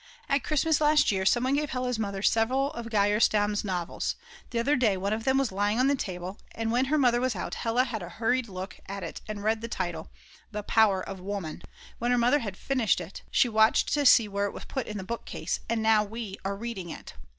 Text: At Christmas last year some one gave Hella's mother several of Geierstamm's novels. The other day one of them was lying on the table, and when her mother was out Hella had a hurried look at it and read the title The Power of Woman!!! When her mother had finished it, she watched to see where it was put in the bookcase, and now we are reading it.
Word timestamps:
At 0.27 0.43
Christmas 0.43 0.81
last 0.81 1.11
year 1.11 1.27
some 1.27 1.43
one 1.43 1.53
gave 1.53 1.69
Hella's 1.69 1.99
mother 1.99 2.23
several 2.23 2.71
of 2.71 2.87
Geierstamm's 2.89 3.63
novels. 3.63 4.15
The 4.49 4.57
other 4.57 4.75
day 4.75 4.97
one 4.97 5.13
of 5.13 5.25
them 5.25 5.37
was 5.37 5.51
lying 5.51 5.77
on 5.77 5.85
the 5.85 5.95
table, 5.95 6.39
and 6.55 6.71
when 6.71 6.85
her 6.85 6.97
mother 6.97 7.21
was 7.21 7.35
out 7.35 7.53
Hella 7.53 7.83
had 7.83 8.01
a 8.01 8.09
hurried 8.09 8.49
look 8.49 8.79
at 8.87 9.03
it 9.03 9.21
and 9.27 9.43
read 9.43 9.61
the 9.61 9.67
title 9.67 10.09
The 10.49 10.63
Power 10.63 11.07
of 11.07 11.19
Woman!!! 11.19 11.61
When 11.99 12.09
her 12.09 12.17
mother 12.17 12.39
had 12.39 12.57
finished 12.57 12.99
it, 12.99 13.21
she 13.29 13.47
watched 13.47 13.93
to 13.93 14.03
see 14.07 14.27
where 14.27 14.47
it 14.47 14.53
was 14.53 14.65
put 14.65 14.87
in 14.87 14.97
the 14.97 15.03
bookcase, 15.03 15.59
and 15.69 15.83
now 15.83 16.03
we 16.03 16.39
are 16.43 16.55
reading 16.55 16.89
it. 16.89 17.13